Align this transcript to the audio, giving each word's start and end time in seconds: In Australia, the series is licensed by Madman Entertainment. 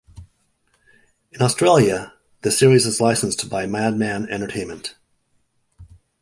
In 1.31 1.43
Australia, 1.43 2.15
the 2.41 2.49
series 2.49 2.87
is 2.87 2.99
licensed 2.99 3.47
by 3.51 3.67
Madman 3.67 4.27
Entertainment. 4.31 4.95